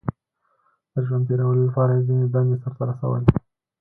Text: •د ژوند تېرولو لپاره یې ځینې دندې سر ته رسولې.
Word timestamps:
•د 0.93 0.95
ژوند 1.05 1.27
تېرولو 1.27 1.63
لپاره 1.67 1.91
یې 1.95 2.05
ځینې 2.07 2.25
دندې 2.33 2.57
سر 2.63 2.71
ته 2.77 2.83
رسولې. 2.89 3.25